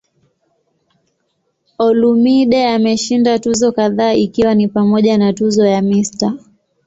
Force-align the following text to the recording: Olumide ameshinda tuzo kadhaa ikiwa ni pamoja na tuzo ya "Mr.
Olumide 1.85 2.61
ameshinda 2.75 3.39
tuzo 3.39 3.71
kadhaa 3.71 4.13
ikiwa 4.13 4.55
ni 4.55 4.67
pamoja 4.67 5.17
na 5.17 5.33
tuzo 5.33 5.65
ya 5.65 5.81
"Mr. 5.81 6.33